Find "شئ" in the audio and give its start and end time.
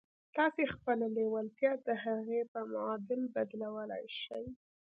4.21-4.45